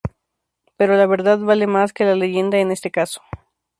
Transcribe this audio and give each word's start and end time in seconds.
Pero 0.77 0.95
la 0.97 1.05
verdad 1.05 1.37
vale 1.37 1.67
más 1.67 1.93
que 1.93 2.05
la 2.05 2.15
leyenda 2.15 2.57
en 2.57 2.71
este 2.71 2.89
caso. 2.89 3.21